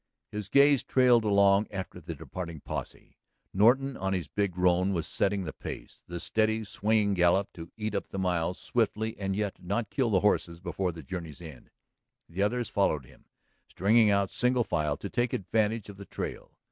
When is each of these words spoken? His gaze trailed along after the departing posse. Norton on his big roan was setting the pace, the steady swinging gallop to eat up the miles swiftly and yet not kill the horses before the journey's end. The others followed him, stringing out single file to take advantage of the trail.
His 0.31 0.49
gaze 0.49 0.81
trailed 0.81 1.23
along 1.23 1.67
after 1.69 1.99
the 2.01 2.15
departing 2.15 2.59
posse. 2.61 3.19
Norton 3.53 3.95
on 3.95 4.13
his 4.13 4.27
big 4.27 4.57
roan 4.57 4.93
was 4.93 5.05
setting 5.05 5.43
the 5.43 5.53
pace, 5.53 6.01
the 6.07 6.19
steady 6.19 6.63
swinging 6.63 7.13
gallop 7.13 7.53
to 7.53 7.71
eat 7.77 7.93
up 7.93 8.09
the 8.09 8.17
miles 8.17 8.59
swiftly 8.59 9.15
and 9.19 9.35
yet 9.35 9.61
not 9.61 9.91
kill 9.91 10.09
the 10.09 10.21
horses 10.21 10.59
before 10.59 10.91
the 10.91 11.03
journey's 11.03 11.39
end. 11.39 11.69
The 12.27 12.41
others 12.41 12.67
followed 12.67 13.05
him, 13.05 13.25
stringing 13.67 14.09
out 14.09 14.31
single 14.31 14.63
file 14.63 14.97
to 14.97 15.07
take 15.07 15.33
advantage 15.33 15.87
of 15.87 15.97
the 15.97 16.05
trail. 16.05 16.51